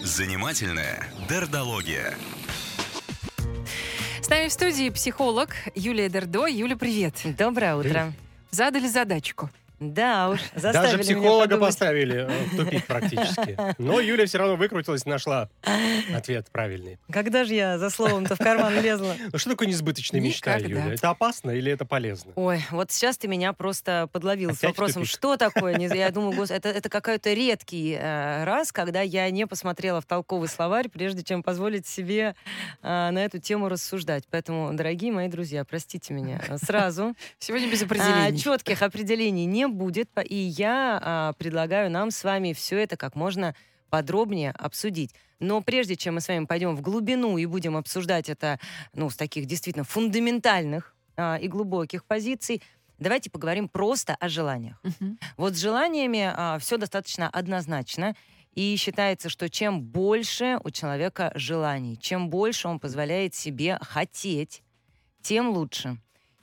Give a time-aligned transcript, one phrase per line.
[0.00, 2.14] Занимательная дердология.
[4.20, 6.46] С нами в студии психолог Юлия Дердо.
[6.46, 7.20] Юля, привет.
[7.38, 8.12] Доброе утро.
[8.50, 9.50] Задали задачку.
[9.78, 13.58] Да уж, заставили Даже психолога поставили э, в тупик практически.
[13.78, 15.50] Но Юля все равно выкрутилась, нашла
[16.14, 16.98] ответ правильный.
[17.12, 19.14] Когда же я за словом-то в карман лезла?
[19.32, 20.80] Ну что такое несбыточная мечта, Никогда.
[20.84, 20.94] Юля?
[20.94, 22.32] Это опасно или это полезно?
[22.36, 25.76] Ой, вот сейчас ты меня просто подловил с вопросом, что такое?
[25.96, 30.88] Я думаю, это, это какой-то редкий э, раз, когда я не посмотрела в толковый словарь,
[30.88, 32.34] прежде чем позволить себе
[32.82, 34.24] э, на эту тему рассуждать.
[34.30, 37.14] Поэтому, дорогие мои друзья, простите меня сразу.
[37.38, 38.38] Сегодня без А, определений.
[38.38, 43.14] четких определений не будет, по- и я а, предлагаю нам с вами все это как
[43.14, 43.54] можно
[43.90, 45.14] подробнее обсудить.
[45.38, 48.58] Но прежде чем мы с вами пойдем в глубину и будем обсуждать это
[48.94, 52.62] ну, с таких действительно фундаментальных а, и глубоких позиций,
[52.98, 54.80] давайте поговорим просто о желаниях.
[54.82, 55.18] Мгм.
[55.36, 58.14] Вот с желаниями все достаточно однозначно.
[58.54, 64.62] И считается, что чем больше у человека желаний, чем больше он позволяет себе хотеть,
[65.20, 65.98] тем лучше.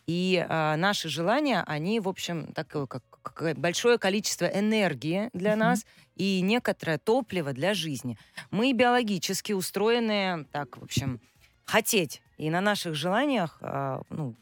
[0.05, 3.12] И а, наши желания, они, в общем, такое, как, как
[3.55, 5.59] большое количество энергии для Мгм.
[5.59, 5.85] нас
[6.15, 8.17] и некоторое топливо для жизни.
[8.51, 11.19] Мы биологически устроены, так, в общем,
[11.65, 12.21] хотеть.
[12.37, 14.35] И на наших желаниях, а, ну,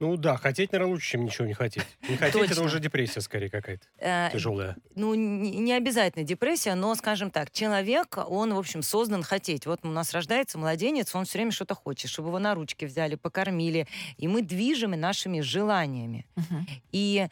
[0.00, 1.84] Ну да, хотеть, наверное, лучше, чем ничего не хотеть.
[2.08, 4.76] Не хотеть, это уже депрессия скорее какая-то, э, тяжелая.
[4.96, 9.66] ну, не, обязательно депрессия, но, скажем так, человек, он, в общем, создан хотеть.
[9.66, 13.14] Вот у нас рождается младенец, он все время что-то хочет, чтобы его на ручки взяли,
[13.14, 13.86] покормили.
[14.16, 16.26] И мы движем нашими желаниями.
[16.90, 17.28] И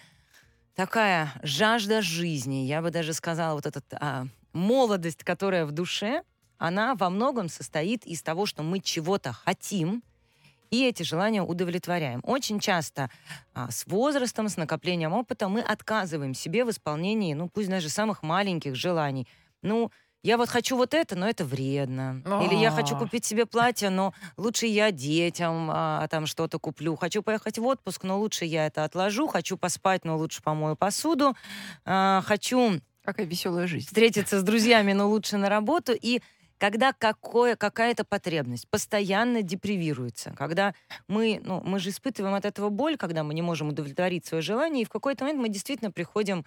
[0.80, 6.22] такая жажда жизни, я бы даже сказала, вот эта а, молодость, которая в душе,
[6.56, 10.02] она во многом состоит из того, что мы чего-то хотим,
[10.70, 12.20] и эти желания удовлетворяем.
[12.22, 13.10] Очень часто
[13.52, 18.22] а, с возрастом, с накоплением опыта мы отказываем себе в исполнении, ну пусть даже самых
[18.22, 19.28] маленьких желаний.
[19.60, 19.92] Ну,
[20.22, 22.22] я вот хочу вот это, но это вредно.
[22.44, 22.98] Или я хочу А.
[22.98, 26.96] купить себе платье, но лучше я детям а, там что-то куплю.
[26.96, 29.26] Хочу поехать в отпуск, но лучше я это отложу.
[29.28, 31.34] Хочу поспать, но лучше помою посуду.
[31.84, 33.86] А, хочу Какая веселая жизнь.
[33.86, 35.92] встретиться с друзьями, но лучше на работу.
[35.92, 36.20] И
[36.58, 40.74] когда какое, какая-то потребность постоянно депривируется, когда
[41.08, 44.82] мы, ну, мы же испытываем от этого боль, когда мы не можем удовлетворить свое желание,
[44.82, 46.44] и в какой-то момент мы действительно приходим,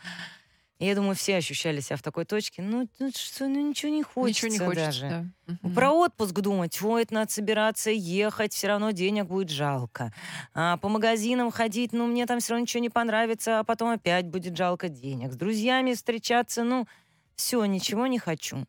[0.80, 4.04] и я думаю, все ощущали себя в такой точке, ну, ну что, ну ничего не
[4.04, 4.86] хочется, Ничего не хочется.
[4.86, 5.10] даже.
[5.48, 5.56] да.
[5.64, 5.76] Мгм.
[5.76, 10.14] Про отпуск думать, ой, это надо собираться, ехать, все равно денег будет жалко.
[10.54, 14.28] А, по магазинам ходить, ну, мне там все равно ничего не понравится, а потом опять
[14.28, 15.34] будет жалко денег.
[15.34, 16.88] С друзьями встречаться, ну,
[17.36, 18.66] все, ничего не хочу.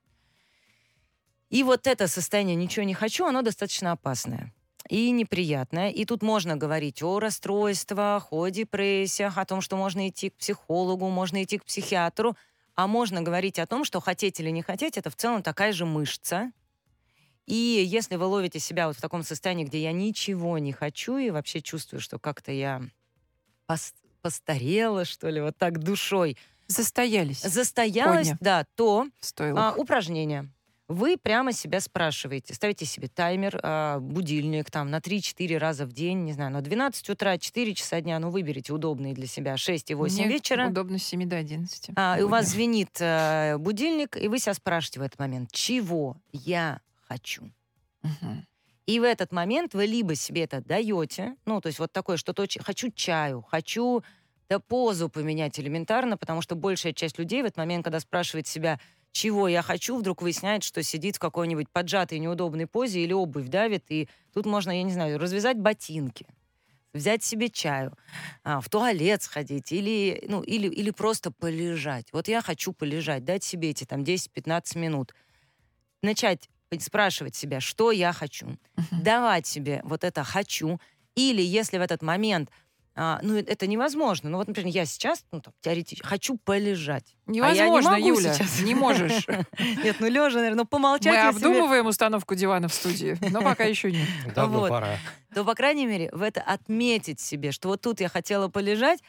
[1.50, 4.52] И вот это состояние «ничего не хочу», оно достаточно опасное
[4.88, 5.90] и неприятное.
[5.90, 11.08] И тут можно говорить о расстройствах, о депрессиях, о том, что можно идти к психологу,
[11.08, 12.36] можно идти к психиатру,
[12.74, 15.86] а можно говорить о том, что хотеть или не хотеть, это в целом такая же
[15.86, 16.50] мышца.
[17.46, 21.30] И если вы ловите себя вот в таком состоянии, где я ничего не хочу и
[21.30, 22.82] вообще чувствую, что как-то я
[23.68, 27.42] пос- постарела, что ли, вот так душой, Застоялись.
[27.42, 28.38] застоялась, Коня.
[28.40, 29.68] да, то Стоило.
[29.68, 30.48] а, упражнение.
[30.88, 36.24] Вы прямо себя спрашиваете, ставите себе таймер, а, будильник там на 3-4 раза в день,
[36.24, 39.94] не знаю, на 12 утра, 4 часа дня, ну выберите удобные для себя 6 и
[39.94, 40.68] 8 Мне вечера.
[40.68, 41.90] Удобно с 7 до 11.
[41.96, 46.18] А, и у вас звенит э, будильник, и вы себя спрашиваете в этот момент, чего
[46.32, 47.50] я хочу.
[48.02, 48.46] Мгм.
[48.86, 52.46] И в этот момент вы либо себе это даете, ну, то есть вот такое что-то.
[52.60, 54.04] Хочу чаю, хочу
[54.50, 58.78] да позу поменять элементарно, потому что большая часть людей в этот момент, когда спрашивает себя,
[59.14, 63.84] чего я хочу, вдруг выясняет, что сидит в какой-нибудь поджатой неудобной позе или обувь давит,
[63.88, 66.26] и тут можно, я не знаю, развязать ботинки,
[66.92, 67.96] взять себе чаю,
[68.42, 72.08] а, в туалет сходить или, ну, или, или просто полежать.
[72.12, 75.14] Вот я хочу полежать, дать себе эти там 10-15 минут.
[76.02, 76.50] Начать
[76.80, 78.58] спрашивать себя, что я хочу,
[78.90, 80.80] давать себе вот это хочу,
[81.14, 82.50] или если в этот момент
[82.96, 84.30] а, ну, это невозможно.
[84.30, 87.16] Ну, вот, например, я сейчас, ну, там, теоретически, хочу полежать.
[87.26, 87.38] А я не
[87.70, 88.34] Невозможно, могу Юля.
[88.34, 88.60] сейчас.
[88.60, 89.26] Не можешь.
[89.84, 93.42] Нет, ну, лежа, наверное, ну, помолчать Мы я себе- обдумываем установку дивана в студии, но
[93.42, 94.06] пока еще нет.
[94.34, 94.68] Давно Вот.
[94.70, 94.96] пора.
[95.34, 99.00] то, по крайней мере, в это отметить себе, что вот тут я хотела полежать,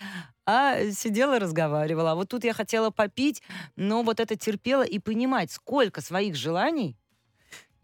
[0.48, 2.12] а сидела, разговаривала.
[2.12, 3.42] А вот тут я хотела попить,
[3.76, 6.98] но вот это терпела и понимать, сколько своих желаний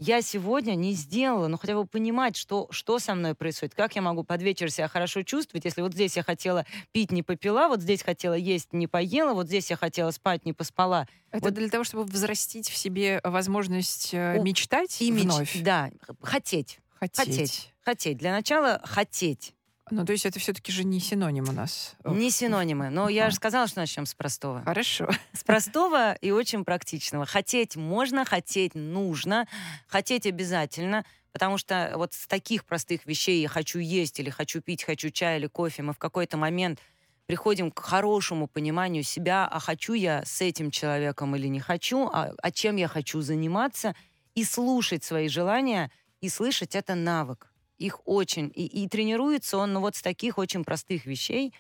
[0.04, 4.02] я сегодня не сделала, но хотя бы понимать, что, что со мной происходит, как я
[4.02, 7.82] могу под вечер себя хорошо чувствовать, если вот здесь я хотела пить, не попила, вот
[7.82, 11.08] здесь хотела есть, не поела, вот здесь я хотела спать, не поспала.
[11.30, 15.62] Это Вот- для того, чтобы взрастить в себе возможность э, О, мечтать И меч- вновь.
[15.62, 17.16] Да, хотеть, Хотеть.
[17.28, 17.74] хотеть.
[17.86, 18.18] Хотеть.
[18.18, 19.54] Для начала хотеть.
[19.92, 21.96] Ну, то есть это все-таки же не синоним у нас.
[22.06, 22.90] Не синонимы.
[22.90, 24.62] Но я же сказала, что начнем с простого.
[24.64, 25.10] Хорошо.
[25.34, 27.26] С простого и очень практичного.
[27.26, 29.48] Хотеть можно, хотеть нужно,
[29.88, 34.84] хотеть обязательно, потому что вот с таких простых вещей я хочу есть или хочу пить,
[34.84, 36.80] хочу чай или кофе, мы в какой-то момент
[37.26, 42.34] приходим к хорошему пониманию себя, а хочу я с этим человеком или не хочу, а,
[42.42, 43.96] а чем я хочу заниматься,
[44.36, 45.92] и слушать свои желания,
[46.22, 47.51] и слышать это навык.
[47.82, 48.52] Их очень.
[48.56, 51.54] И, и тренируется он ну, вот с таких очень простых вещей,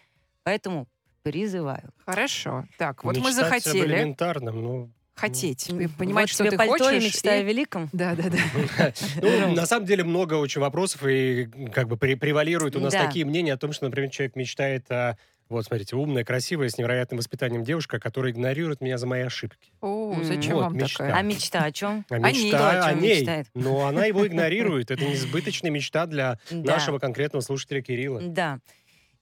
[0.44, 0.88] поэтому
[1.24, 1.92] призываю.
[2.06, 2.66] Хорошо.
[2.78, 5.68] Так, вот мы Мечтать об захотели элементарном, ну, хотеть.
[5.68, 7.02] П- Понимать, вот что тебе ты пальто хочешь.
[7.04, 7.90] и мечта о и- великом.
[7.92, 8.24] Да, да,
[8.78, 8.94] да.
[9.22, 13.06] Ну, на самом деле много очень вопросов, и как бы пре- превалируют у нас Да.
[13.06, 15.18] такие мнения о том, что, например, человек мечтает о,
[15.52, 19.72] вот, смотрите, умная, красивая, с невероятным воспитанием девушка, которая игнорирует меня за мои ошибки.
[19.82, 21.06] О, зачем Вот, вам мечта.
[21.06, 21.20] такая?
[21.20, 22.06] А мечта о чем?
[22.10, 22.44] А О ней.
[22.46, 23.48] мечта То, о о чем ней, мечтает.
[23.54, 24.90] но она его игнорирует.
[24.92, 26.74] Это несбыточная мечта для Да.
[26.76, 28.22] нашего конкретного слушателя Кирилла.
[28.22, 28.60] Да.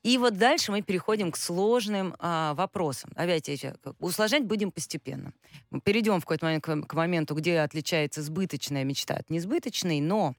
[0.01, 3.11] И вот дальше мы переходим к сложным а, вопросам.
[3.15, 3.49] Опять,
[3.99, 5.33] усложнять будем постепенно.
[5.71, 10.35] Мы перейдем в какой-то момент к, к моменту, где отличается сбыточная мечта от несбыточной, но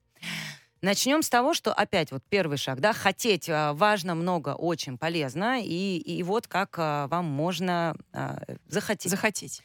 [0.81, 5.61] начнем с того, что опять вот первый шаг, да, хотеть а, важно, много, очень полезно,
[5.61, 9.11] и, и вот как а, вам можно а, захотеть.
[9.11, 9.61] Захотеть.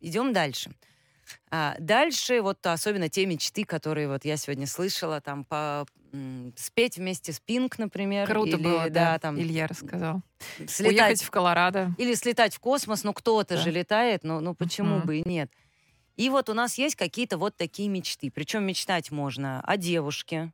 [0.00, 0.72] Идем дальше.
[1.50, 5.86] А, дальше вот особенно те мечты, которые вот я сегодня слышала, там по
[6.56, 9.18] спеть вместе с Пинк, например, Круто или было, да, да.
[9.18, 10.22] там Илья рассказал.
[10.68, 11.90] слетать Уехать в Колорадо.
[11.96, 13.62] или слетать в космос, ну кто-то Да.
[13.62, 15.06] же летает, ну, ну почему Мгм.
[15.06, 15.50] бы и нет.
[16.16, 18.30] И вот у нас есть какие-то вот такие мечты.
[18.30, 20.52] Причем мечтать можно о девушке,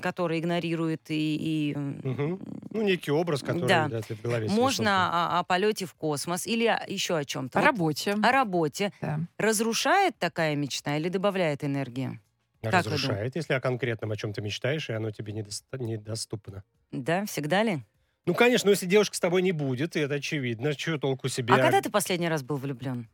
[0.00, 1.36] которая игнорирует и,
[1.72, 2.40] и, Мгм.
[2.70, 3.88] Ну, некий образ, который Да.
[3.88, 7.58] да, ты в голове можно о, о полете в космос или о- еще о чем-то.
[7.58, 8.12] О Вот работе.
[8.22, 8.92] о работе.
[9.00, 9.20] Да.
[9.36, 12.20] Разрушает такая мечта или добавляет энергии?
[12.62, 16.64] Разрушает, если о конкретном, о чем ты мечтаешь, и оно тебе недоста- недоступно.
[16.90, 17.80] Да, всегда ли?
[18.26, 21.54] Ну, конечно, но если девушка с тобой не будет, и это очевидно, что толку себе?
[21.54, 23.08] А когда ты последний раз был влюблен?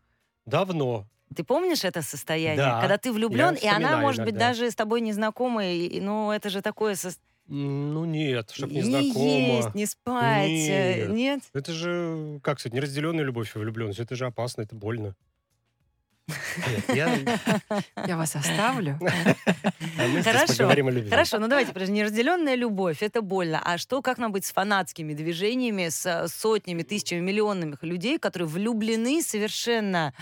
[0.46, 1.06] Давно.
[1.34, 2.56] Ты помнишь это состояние?
[2.56, 4.48] Да, Когда ты влюблен, и она, может быть, иногда.
[4.48, 6.94] даже с тобой незнакомая, и, ну, это же такое...
[6.94, 9.56] сос- Ну, нет, чтоб не не знакомо.
[9.56, 10.48] есть, не спать.
[10.50, 11.10] э, Нет.
[11.10, 11.40] Нет?
[11.52, 13.98] Это же, как сказать, неразделенная любовь и влюбленность.
[14.00, 15.14] Это же опасно, это больно.
[16.26, 17.18] Нет, я...
[18.06, 18.98] Я вас оставлю.
[19.02, 21.10] а Хорошо, поговорим о любви.
[21.10, 23.60] Хорошо, ну давайте, неразделенная любовь, это больно.
[23.62, 28.48] А что, как нам быть с фанатскими движениями, с э, сотнями, тысячами, миллионами людей, которые
[28.48, 30.14] влюблены совершенно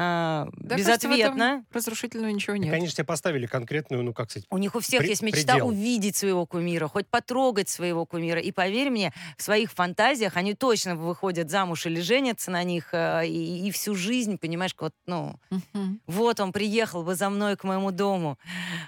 [0.00, 1.64] а, Да, кажется, в этом безответно?
[1.72, 2.70] Разрушительного ничего И, нет.
[2.70, 5.66] конечно, тебе поставили конкретную, ну, как сказать, У них у всех При- есть мечта предел.
[5.68, 8.40] увидеть своего кумира, хоть потрогать своего кумира.
[8.40, 13.26] И поверь мне, в своих фантазиях они точно выходят замуж или женятся на них, э,
[13.26, 16.00] и, и всю жизнь, понимаешь, вот, ну, Мгм.
[16.06, 18.38] вот он приехал бы за мной к моему дому.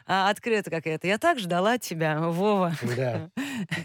[0.07, 1.09] А, открыто как это.
[1.09, 2.73] Я так ждала тебя, Вова.
[2.97, 3.31] да.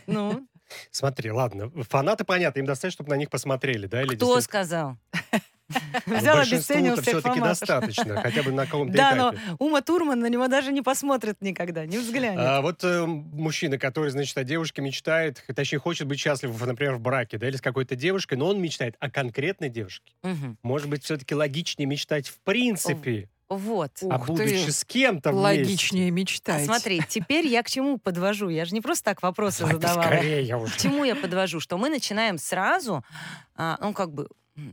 [0.06, 0.46] Ну,
[0.92, 4.02] Смотри, ладно, фанаты, понятно, им достаточно, чтобы на них посмотрели, да?
[4.02, 4.98] Или кто сказал?
[5.12, 5.40] А
[6.06, 9.34] Взял, обесценил всех все-таки достаточно, хотя бы на каком-то Да, но.
[9.58, 12.40] Ума Турман на него даже не посмотрит никогда, не взглянет.
[12.40, 17.02] А вот э, мужчина, который, значит, о девушке мечтает, точнее, хочет быть счастлив, например, в
[17.02, 20.14] браке, да, или с какой-то девушкой, но он мечтает о конкретной девушке.
[20.24, 20.58] Мгм.
[20.62, 23.92] Может быть, все-таки логичнее мечтать в принципе, Вот.
[24.02, 25.32] а Ух будучи ты, с кем-то.
[25.32, 26.66] Логичнее А мечтать.
[26.66, 28.50] смотри, теперь я к чему подвожу?
[28.50, 30.02] Я же не просто так вопросы Давай задавала.
[30.02, 30.74] поскорее уже.
[30.74, 31.60] К чему я подвожу?
[31.60, 33.04] Что мы начинаем сразу,
[33.56, 34.28] а, ну, как бы,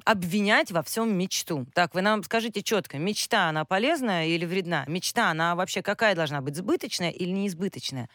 [0.05, 1.67] обвинять во всем мечту.
[1.75, 4.85] Так, вы нам скажите четко, мечта, она полезная или вредна?
[4.87, 8.09] Мечта, она вообще какая должна быть, сбыточная или неизбыточная?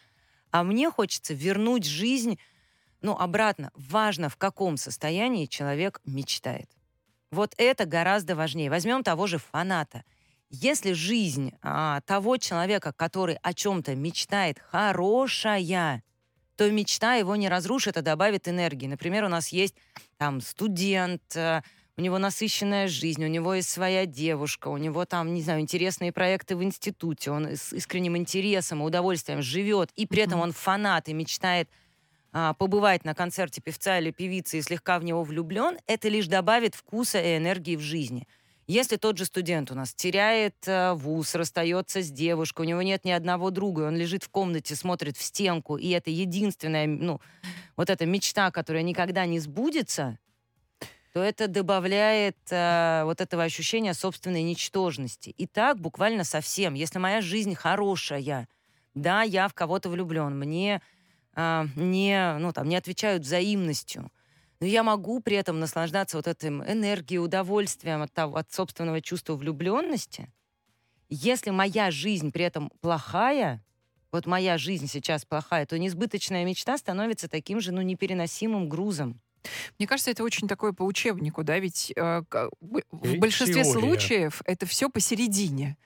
[0.50, 2.38] А мне хочется вернуть жизнь,
[3.02, 3.70] ну, обратно.
[3.76, 6.68] Важно, в каком состоянии человек мечтает.
[7.30, 8.70] Вот это гораздо важнее.
[8.70, 10.02] Возьмем того же фаната.
[10.50, 16.02] Если жизнь а, того человека, который о чем-то мечтает, хорошая,
[16.56, 18.86] то мечта его не разрушит, а добавит энергии.
[18.86, 19.74] Например, у нас есть
[20.16, 21.62] там студент, э,
[21.96, 26.12] у него насыщенная жизнь, у него есть своя девушка, у него там, не знаю, интересные
[26.12, 31.08] проекты в институте, он с искренним интересом и удовольствием живет, и при этом он фанат
[31.08, 31.68] и мечтает
[32.32, 36.74] а, побывать на концерте певца или певицы и слегка в него влюблен, это лишь добавит
[36.74, 38.26] вкуса и энергии в жизни.
[38.68, 43.02] Если тот же студент у нас теряет э, вуз, расстается с девушкой, у него нет
[43.06, 47.18] ни одного друга, он лежит в комнате, смотрит в стенку, и это единственная, ну,
[47.76, 50.18] вот эта мечта, которая никогда не сбудется,
[51.14, 55.30] то это добавляет э, вот этого ощущения собственной ничтожности.
[55.30, 56.74] И так буквально совсем.
[56.74, 58.48] Если моя жизнь хорошая,
[58.94, 60.82] да, я в кого-то влюблен, мне
[61.34, 64.10] а, не, ну, там, не отвечают взаимностью,
[64.60, 69.34] но я могу при этом наслаждаться вот этим энергией, удовольствием от, того, от собственного чувства
[69.36, 70.32] влюбленности.
[71.08, 73.64] Если моя жизнь при этом плохая,
[74.10, 79.20] вот моя жизнь сейчас плохая, то несбыточная мечта становится таким же, ну, непереносимым грузом.
[79.78, 82.22] Мне кажется, это очень такое по учебнику, да, ведь э,
[82.60, 83.72] в большинстве теория.
[83.72, 85.76] случаев это все посередине.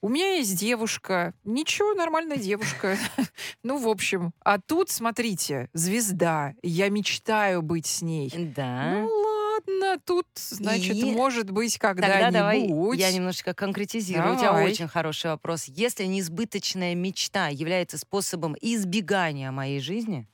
[0.00, 2.96] У меня есть девушка, ничего, нормальная девушка.
[3.64, 8.32] Ну, в общем, а тут, смотрите, звезда, я мечтаю быть с ней.
[8.54, 8.92] Да.
[8.92, 12.98] Ну, ладно, тут, значит, И может быть Тогда давай когда-нибудь.
[12.98, 14.34] я немножко конкретизирую.
[14.34, 15.64] У тебя очень хороший вопрос.
[15.64, 20.28] Если несбыточная мечта является способом избегания моей жизни,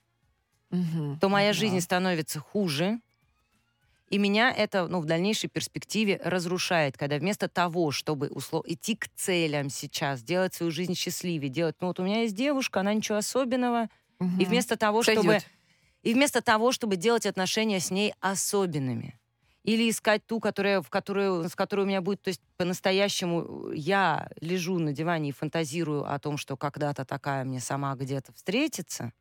[1.21, 1.59] то моя да.
[1.59, 3.00] жизнь становится хуже,
[4.11, 8.64] и меня это ну, в дальнейшей перспективе разрушает, когда вместо того, чтобы услов...
[8.66, 12.80] идти к целям сейчас, делать свою жизнь счастливее, делать, ну вот у меня есть девушка,
[12.80, 13.88] она ничего особенного,
[14.37, 14.46] и Мгм.
[14.46, 15.50] вместо того, чтобы Сойдет.
[16.02, 19.18] и вместо того, чтобы делать отношения с ней особенными.
[19.64, 24.30] Или искать ту, которая, в которую, с которой у меня будет, то есть по-настоящему я
[24.40, 29.12] лежу на диване и фантазирую о том, что когда-то такая мне сама где-то встретится,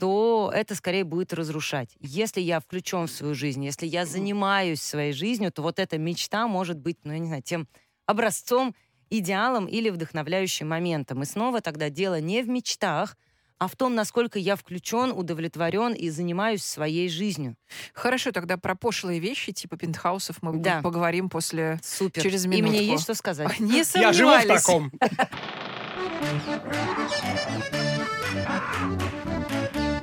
[0.00, 1.96] То это скорее будет разрушать.
[2.00, 6.46] Если я включен в свою жизнь, если я занимаюсь своей жизнью, то вот эта мечта
[6.46, 7.66] может быть, ну, я не знаю, тем
[8.06, 8.74] образцом,
[9.10, 11.22] идеалом или вдохновляющим моментом.
[11.22, 13.16] И снова тогда дело не в мечтах,
[13.58, 17.56] а в том, насколько я включен, удовлетворен и занимаюсь своей жизнью.
[17.92, 20.80] Хорошо, тогда про пошлые вещи, типа пентхаусов, мы Да.
[20.80, 21.80] поговорим после...
[21.82, 22.22] Супер.
[22.22, 22.82] Через И мне минутку.
[22.84, 23.48] есть что сказать.
[23.58, 24.62] Не Я живу в сомневались.
[24.62, 24.92] таком.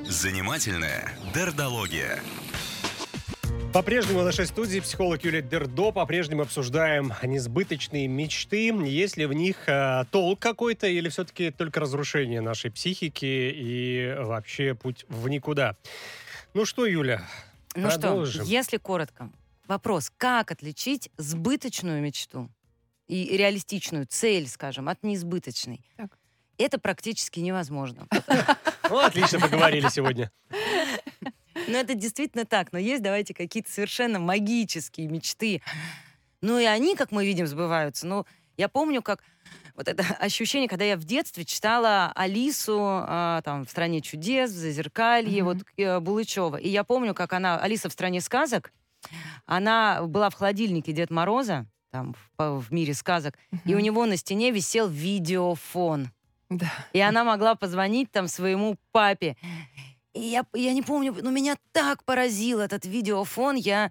[0.04, 2.20] Занимательная дердология.
[3.72, 5.92] По-прежнему в нашей студии психолог Юлия Дердо.
[5.92, 8.68] По-прежнему обсуждаем несбыточные мечты.
[8.68, 14.74] Есть ли в них э, толк какой-то или все-таки только разрушение нашей психики и вообще
[14.74, 15.76] путь в никуда?
[16.54, 17.22] Ну что, Юля,
[17.74, 18.44] Ну что, Продолжим.
[18.46, 19.30] если коротко,
[19.68, 22.48] вопрос, как отличить сбыточную мечту
[23.06, 25.84] и реалистичную цель, скажем, от несбыточной?
[25.96, 26.18] Так.
[26.58, 28.06] Это практически невозможно.
[28.90, 30.30] ну, отлично поговорили сегодня.
[31.68, 32.72] Ну, это действительно так.
[32.72, 35.62] Но есть, давайте, какие-то совершенно магические мечты.
[36.40, 38.06] Ну, и они, как мы видим, сбываются.
[38.06, 38.24] Ну,
[38.56, 39.22] я помню, как
[39.74, 44.54] вот это ощущение, когда я в детстве читала Алису а, там в «Стране чудес», в
[44.54, 45.54] «Зазеркалье», Мгм.
[45.54, 46.56] вот э, Булычева.
[46.56, 48.72] И я помню, как она, Алиса в «Стране сказок»,
[49.46, 54.18] она была в холодильнике Дед Мороза, там, в, в мире сказок, и у него на
[54.18, 56.10] стене висел видеофон.
[56.50, 56.70] Да.
[56.92, 59.36] И она могла позвонить там своему папе.
[60.12, 63.56] И я, я не помню, но меня так поразил этот видеофон.
[63.56, 63.90] Я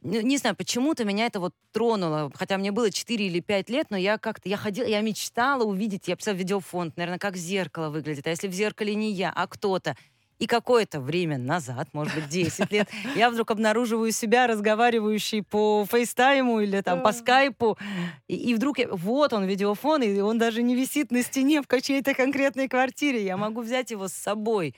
[0.00, 2.32] ну, не знаю, почему-то меня это вот тронуло.
[2.34, 6.08] Хотя мне было 4 или 5 лет, но я как-то, я ходила, я мечтала увидеть,
[6.08, 8.26] я представляю, видеофон, наверное, как зеркало выглядит.
[8.26, 9.96] А если в зеркале не я, а кто-то.
[10.40, 16.60] И какое-то время назад, может быть, 10 лет, я вдруг обнаруживаю себя, разговаривающей по фейстайму
[16.60, 17.78] или там по скайпу.
[18.26, 21.80] И, и вдруг, я- вот он, видеофон, и он даже не висит на стене в
[21.80, 23.24] чьей-то конкретной квартире.
[23.24, 24.74] Я могу взять его с собой.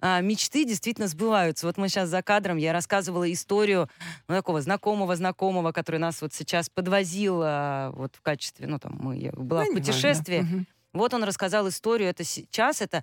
[0.00, 1.66] А, мечты действительно сбываются.
[1.66, 3.88] Вот мы сейчас за кадром, я рассказывала историю
[4.28, 9.16] ну, такого знакомого-знакомого, который нас вот сейчас подвозил а, вот в качестве, ну там, мы,
[9.18, 10.40] я была Ну, в путешествии.
[10.40, 10.66] Мгм.
[10.92, 12.08] Вот он рассказал историю.
[12.10, 13.02] Это сейчас это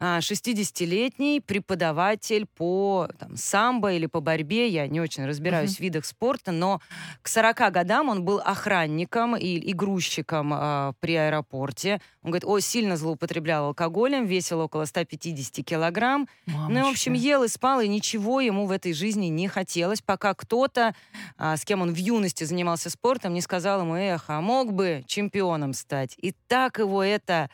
[0.00, 4.68] 60-летний преподаватель по там, самбо или по борьбе.
[4.68, 6.80] Я не очень разбираюсь в видах спорта, но
[7.22, 12.00] к 40 годам он был охранником и, и грузчиком а, при аэропорте.
[12.22, 16.28] Он говорит, о, сильно злоупотреблял алкоголем, весил около 150 килограмм.
[16.46, 20.02] Ну, и, в общем, ел и спал, и ничего ему в этой жизни не хотелось,
[20.02, 20.94] пока кто-то,
[21.38, 25.04] а, с кем он в юности занимался спортом, не сказал ему, эх, а мог бы
[25.06, 26.16] чемпионом стать.
[26.18, 27.48] И так его это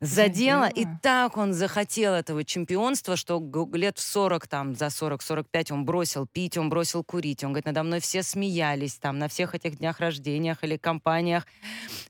[0.00, 3.42] задело, и так он захотел этого чемпионства, что
[3.74, 7.44] лет в 40, там, за 40-45 он бросил пить, он бросил курить.
[7.44, 11.46] Он говорит, надо мной все смеялись там на всех этих днях рождениях или компаниях.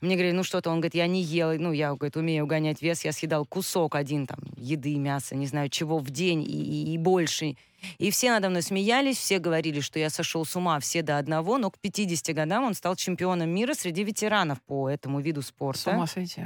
[0.01, 3.05] Мне говорили, ну что-то, он говорит, я не ел, ну я, говорит, умею угонять вес,
[3.05, 6.99] я съедал кусок один там еды, мяса, не знаю чего в день и, и- и
[6.99, 7.57] больше.
[7.99, 11.57] И все надо мной смеялись, все говорили, что я сошел с ума, все до одного,
[11.59, 15.91] но к 50 годам он стал чемпионом мира среди ветеранов по этому виду С спорта.
[15.93, 16.43] ума сойти.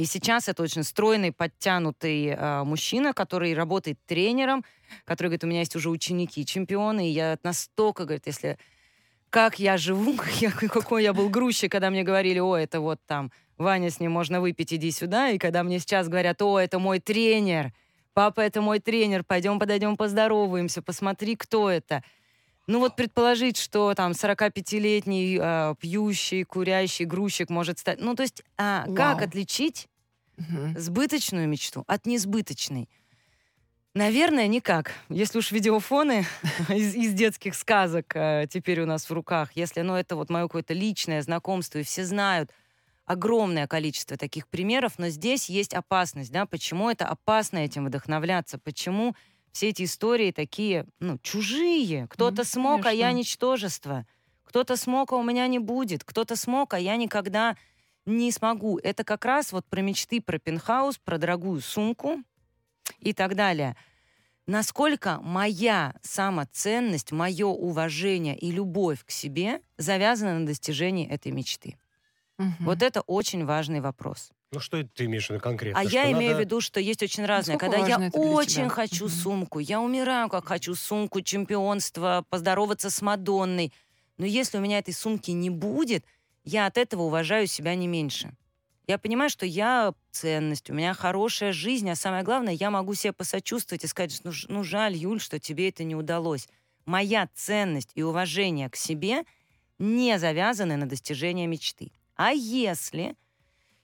[0.00, 4.64] И сейчас это очень стройный, подтянутый э, мужчина, который работает тренером,
[5.04, 8.56] который говорит, у меня есть уже ученики, чемпионы, и я настолько, говорит, если
[9.28, 12.98] как я живу, как я- какой я был грузчик, когда мне говорили, о, это вот
[13.06, 16.78] там, Ваня, с ним можно выпить, иди сюда, и когда мне сейчас говорят, о, это
[16.78, 17.74] мой тренер,
[18.14, 22.02] папа, это мой тренер, пойдем подойдем поздороваемся, посмотри, кто это.
[22.66, 28.00] Ну вот предположить, что там 45-летний э, пьющий, курящий грузчик может стать...
[28.00, 29.89] Ну то есть а, как отличить
[30.40, 30.78] Мгм.
[30.78, 32.88] сбыточную мечту от несбыточной?
[33.94, 34.92] Наверное, никак.
[35.08, 36.24] Если уж видеофоны
[36.68, 40.44] из, из детских сказок э, теперь у нас в руках, если ну, это вот мое
[40.44, 42.50] какое-то личное знакомство, и все знают
[43.04, 49.16] огромное количество таких примеров, но здесь есть опасность, да, почему это опасно этим вдохновляться, почему
[49.50, 52.06] все эти истории такие, ну, чужие.
[52.08, 53.18] Кто-то Ну, смог, а я конечно.
[53.18, 54.06] ничтожество.
[54.44, 56.04] Кто-то смог, а у меня не будет.
[56.04, 57.56] Кто-то смог, а я никогда
[58.06, 58.78] не смогу.
[58.82, 62.18] Это как раз вот про мечты, про пентхаус, про дорогую сумку
[62.98, 63.76] и так далее.
[64.46, 71.78] Насколько моя самоценность, мое уважение и любовь к себе завязаны на достижении этой мечты.
[72.38, 72.56] Мгм.
[72.60, 74.30] Вот это очень важный вопрос.
[74.52, 75.78] Ну, что это ты имеешь в виду конкретно?
[75.78, 77.54] А Что я имею в надо- виду, что есть очень разное.
[77.54, 78.68] Насколько Когда я очень тебя?
[78.70, 79.14] хочу Мгм.
[79.14, 83.72] сумку, я умираю, как хочу сумку, чемпионство, поздороваться с Мадонной.
[84.16, 86.04] Но если у меня этой сумки не будет,
[86.50, 88.32] я от этого уважаю себя не меньше.
[88.86, 93.12] Я понимаю, что я ценность, у меня хорошая жизнь, а самое главное, я могу себе
[93.12, 96.48] посочувствовать и сказать, ну, ну жаль, Юль, что тебе это не удалось.
[96.86, 99.22] Моя ценность и уважение к себе
[99.78, 101.92] не завязаны на достижение мечты.
[102.16, 103.14] А если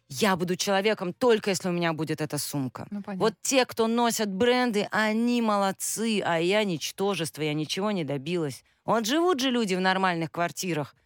[0.09, 2.89] я буду человеком только если у меня будет эта сумка?
[2.91, 3.25] Ну, понятно.
[3.25, 8.65] Вот те, кто носят бренды, они молодцы, а я ничтожество, я ничего не добилась.
[8.85, 10.97] Вот живут же люди в нормальных квартирах.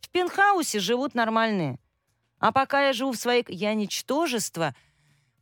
[0.00, 1.78] В пентхаусе живут нормальные.
[2.38, 3.44] А пока я живу в своей...
[3.48, 4.74] Я ничтожество.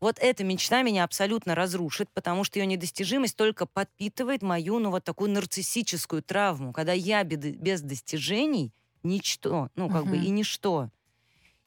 [0.00, 5.04] Вот эта мечта меня абсолютно разрушит, потому что ее недостижимость только подпитывает мою, ну, вот
[5.04, 8.72] такую нарциссическую травму, когда я без достижений
[9.02, 10.24] ничто, ну, как бы Мгм.
[10.24, 10.90] и ничто.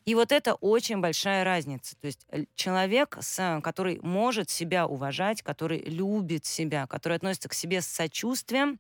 [0.06, 1.96] И вот это очень большая разница.
[2.00, 7.54] То есть э, человек, с- который может себя уважать, который любит себя, который относится к
[7.54, 8.80] себе с сочувствием,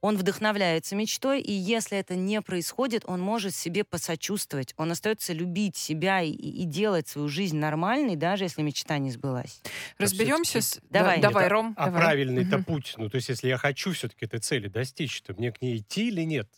[0.00, 4.74] он вдохновляется мечтой, и если это не происходит, он может себе посочувствовать.
[4.76, 9.60] Он остается любить себя и, и делать свою жизнь нормальной, даже если мечта не сбылась.
[9.98, 10.80] Разберемся с...
[10.90, 11.16] Давай.
[11.20, 11.74] Да, давай, Это- Ром.
[11.76, 12.00] А давай.
[12.02, 12.64] правильный-то Мгм.
[12.64, 12.94] путь?
[12.96, 16.08] Ну, то есть, если я хочу все-таки этой цели достичь, то мне к ней идти
[16.08, 16.48] или нет?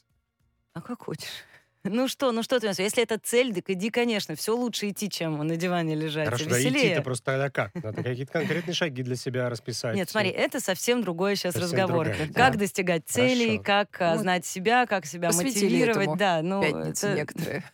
[0.74, 1.44] А как хочешь.
[1.82, 4.34] Ну что, ну что ты, если это цель, так иди, конечно.
[4.34, 6.26] Все лучше идти, чем на диване лежать.
[6.26, 6.86] Хорошо, и да веселее.
[6.88, 7.74] идти-то просто тогда как?
[7.74, 9.96] Надо какие-то конкретные шаги для себя расписать.
[9.96, 12.06] Нет, смотри, это совсем другой сейчас Совсем разговор.
[12.08, 12.58] другая Как тема.
[12.58, 13.88] достигать целей, Хорошо.
[13.96, 14.20] как Вот.
[14.20, 15.96] знать себя, как себя мотивировать.
[16.02, 17.64] этому Да, ну, Пятницы это- некоторые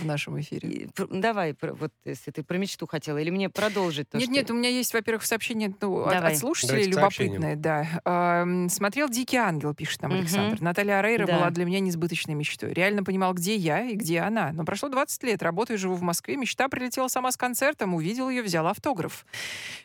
[0.00, 0.68] в нашем эфире.
[0.70, 4.32] И пр- Давай, вот если ты про мечту хотела, или мне продолжить то, Нет, что-
[4.34, 6.32] нет, у меня есть, во-первых, сообщение ну, от, Давай.
[6.32, 8.46] от слушателей любопытное, да.
[8.70, 10.12] Смотрел «Дикий ангел», пишет нам.
[10.12, 10.62] Александр.
[10.62, 11.36] Наталья Арейра Да.
[11.38, 12.72] была для меня несбыточной мечтой.
[12.72, 14.52] Реально понимал, где я и где она.
[14.52, 16.36] Но прошло 20 лет, работаю, живу в Москве.
[16.36, 19.26] Мечта прилетела сама с концертом, увидел ее, взял автограф.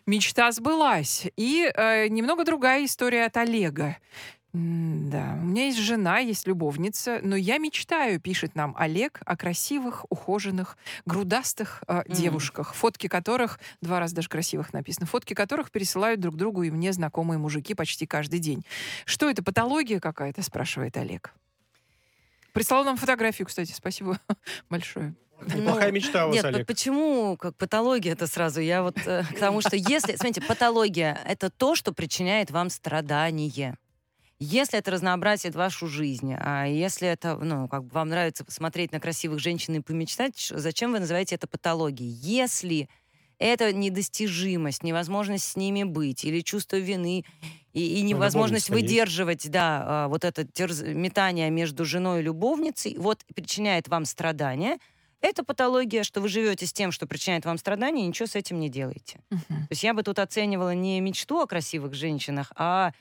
[0.05, 1.27] Мечта сбылась.
[1.35, 3.97] И э, немного другая история от Олега.
[4.51, 10.07] Да, у меня есть жена, есть любовница, но я мечтаю, пишет нам Олег, о красивых,
[10.09, 12.15] ухоженных, грудастых э, Мгм.
[12.15, 16.91] девушках, фотки которых, два раза даже красивых написано, фотки которых пересылают друг другу и мне
[16.93, 18.65] знакомые мужики почти каждый день.
[19.05, 21.31] Что это, патология какая-то, спрашивает Олег.
[22.53, 24.19] Прислал нам фотографию, кстати, спасибо
[24.69, 25.15] большое.
[25.41, 26.67] Неплохая мечта у вас, Нет, по- Олег.
[26.67, 28.59] почему как патология это сразу?
[28.59, 33.75] Я вот э, к тому, что если, смотрите, патология это то, что причиняет вам страдание.
[34.41, 38.99] Если это разнообразит вашу жизнь, а если это, ну, как бы вам нравится посмотреть на
[38.99, 42.09] красивых женщин и помечтать, зачем вы называете это патологией?
[42.09, 42.89] Если
[43.39, 47.25] это недостижимость, невозможность с ними быть, или чувство вины,
[47.73, 48.91] и, и невозможность любовница есть.
[48.91, 54.77] выдерживать, да, а, вот это терз- метание между женой и любовницей, вот причиняет вам страдания,
[55.21, 58.59] это патология, что вы живете с тем, что причиняет вам страдания, и ничего с этим
[58.59, 59.19] не делаете.
[59.29, 59.41] Мгм.
[59.47, 62.93] То есть я бы тут оценивала не мечту о красивых женщинах, а,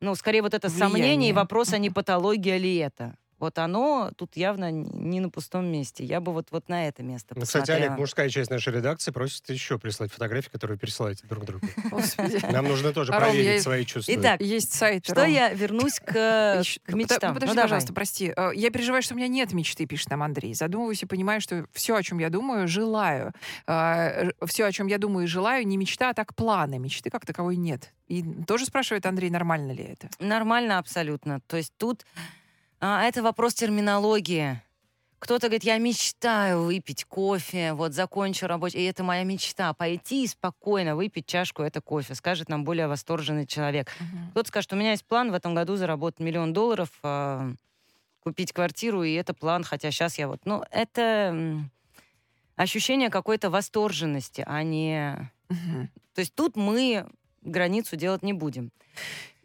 [0.00, 1.32] ну, скорее вот это сомнение и Влияние.
[1.32, 3.16] вопрос, а не патология ли это.
[3.42, 6.04] Вот оно тут явно не на пустом месте.
[6.04, 7.86] Я бы вот, вот на это место Ну, Кстати, посмотрела.
[7.88, 11.66] Олег, мужская часть нашей редакции просит еще прислать фотографии, которые вы пересылаете друг другу.
[12.52, 14.12] Нам нужно тоже проверить свои чувства.
[14.14, 15.04] Итак, Есть сайт.
[15.04, 17.30] что я вернусь к, э, ну, мечтам.
[17.30, 17.64] ну, подожди, давай.
[17.64, 18.32] пожалуйста, прости.
[18.36, 20.54] Э, Я переживаю, что у меня нет мечты, пишет нам Андрей.
[20.54, 23.32] Задумываюсь и понимаю, что все, о чем я думаю, желаю.
[23.66, 26.78] Все, о чем я думаю и желаю, не мечта, а так планы.
[26.78, 27.92] Мечты как таковой нет.
[28.06, 30.10] И тоже спрашивает Андрей, нормально ли это?
[30.20, 31.40] Нормально абсолютно.
[31.48, 32.04] То есть тут
[32.82, 34.60] а, это вопрос терминологии.
[35.20, 40.26] Кто-то говорит, я мечтаю выпить кофе, вот закончу рабочий, и это моя мечта, пойти и
[40.26, 43.88] спокойно выпить чашку это кофе, скажет нам более восторженный человек.
[44.32, 47.52] Кто-то скажет, у меня есть план в этом году заработать миллион долларов, а,
[48.24, 50.40] купить квартиру, и это план, хотя сейчас я вот...
[50.44, 51.60] Ну, это
[52.56, 55.30] ощущение какой-то восторженности, а не...
[55.48, 55.88] Мгм.
[56.14, 57.06] То есть тут мы
[57.42, 58.72] границу делать не будем.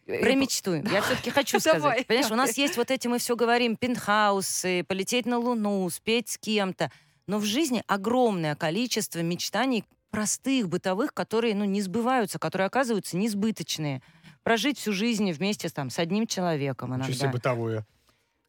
[0.08, 0.76] Э, Про мечту.
[0.76, 2.08] Я все-таки хочу Давай, сказать.
[2.08, 2.48] Понимаешь, у давай.
[2.48, 6.92] нас есть вот эти, мы все говорим, пентхаусы, полететь на Луну, спеть с кем-то.
[7.28, 14.02] Но в жизни огромное количество мечтаний простых, бытовых, которые ну, не сбываются, которые оказываются несбыточные.
[14.44, 17.28] Прожить всю жизнь вместе там, с одним человеком иногда.
[17.28, 17.86] бытовое.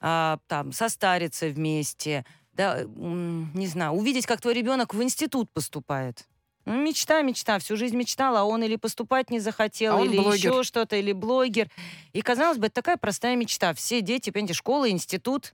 [0.00, 6.28] А, там, состариться вместе, да, не знаю, увидеть, как твой ребенок в институт поступает.
[6.68, 10.52] Ну, мечта, мечта, всю жизнь мечтала, а он или поступать не захотел, А или блогер.
[10.52, 11.70] еще что-то, или блогер.
[12.12, 13.72] И казалось бы, это такая простая мечта.
[13.72, 15.52] Все дети, понимаете, школа, институт.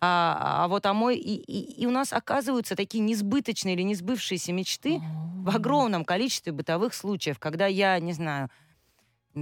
[0.00, 1.16] А, а вот а мой...
[1.16, 5.02] И, и- и у нас оказываются такие несбыточные или несбывшиеся мечты
[5.44, 8.48] в огромном количестве бытовых случаев, когда я, не знаю,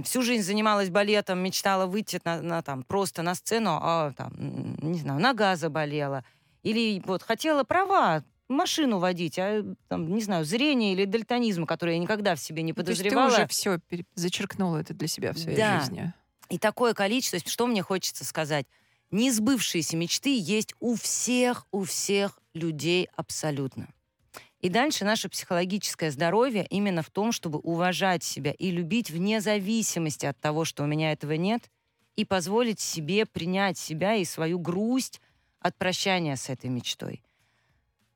[0.03, 4.33] всю жизнь занималась балетом, мечтала выйти на, на, там, просто на сцену, а там,
[4.81, 6.25] не знаю, нога заболела.
[6.63, 11.99] Или вот хотела права, машину водить, а там, не знаю, зрение или дальтонизм, который я
[11.99, 13.29] никогда в себе не Ну, то есть подозревала.
[13.29, 13.79] ты уже все
[14.15, 15.79] зачеркнула это для себя в своей Да.
[15.79, 16.13] жизни.
[16.49, 18.65] И такое количество, что мне хочется сказать?
[19.11, 23.89] Несбывшиеся мечты есть у всех, у всех людей абсолютно.
[24.59, 30.25] И дальше наше психологическое здоровье именно в том, чтобы уважать себя и любить вне зависимости
[30.25, 31.69] от того, что у меня этого нет,
[32.15, 35.21] и позволить себе принять себя и свою грусть
[35.59, 37.21] от прощания с этой мечтой.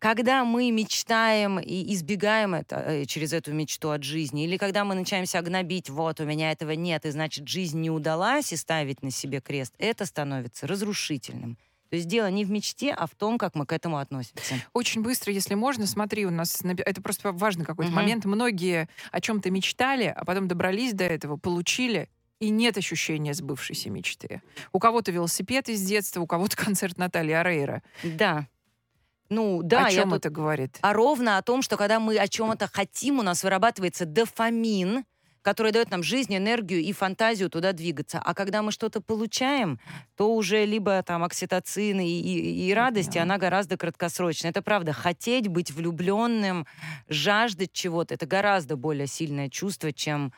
[0.01, 4.95] Когда мы мечтаем и избегаем это, э, через эту мечту от жизни, или когда мы
[4.95, 9.03] начинаем себя гнобить, вот, у меня этого нет, и значит, жизнь не удалась, и ставить
[9.03, 11.55] на себе крест, это становится разрушительным.
[11.91, 14.55] То есть дело не в мечте, а в том, как мы к этому относимся.
[14.73, 18.01] Очень быстро, если можно, смотри, у нас это просто важный какой-то Мгм.
[18.01, 18.25] момент.
[18.25, 22.09] Многие о чем-то мечтали, а потом добрались до этого, получили,
[22.39, 24.41] и нет ощущения сбывшейся мечты.
[24.71, 27.83] У кого-то велосипед из детства, у кого-то концерт Натальи Арейра.
[28.03, 28.47] Да.
[29.32, 30.78] Ну, да, о я чем тут- это говорит?
[30.82, 35.06] а ровно о том, что когда мы о чем-то хотим, у нас вырабатывается дофамин,
[35.41, 38.20] который дает нам жизнь, энергию и фантазию туда двигаться.
[38.24, 39.80] А когда мы что-то получаем,
[40.15, 43.24] то уже либо там окситоцин и, и, и радость, и Да.
[43.24, 44.52] она гораздо краткосрочная.
[44.52, 44.94] Это правда.
[44.94, 46.67] Хотеть быть влюбленным,
[47.08, 50.32] жаждать чего-то, это гораздо более сильное чувство, чем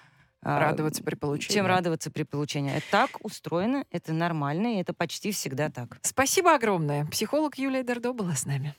[0.45, 1.53] а, Радоваться при получении.
[1.55, 2.73] чем радоваться при получении.
[2.75, 5.97] Это так устроено, это нормально, и это почти всегда так.
[6.01, 7.05] Спасибо огромное.
[7.05, 8.75] Психолог Юлия Дердо была с нами.